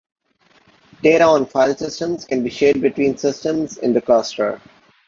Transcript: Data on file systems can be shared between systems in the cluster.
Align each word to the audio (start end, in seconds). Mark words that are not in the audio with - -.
Data 1.03 1.25
on 1.25 1.45
file 1.45 1.77
systems 1.77 2.25
can 2.25 2.43
be 2.43 2.49
shared 2.49 2.81
between 2.81 3.17
systems 3.17 3.77
in 3.77 3.93
the 3.93 4.01
cluster. 4.01 4.59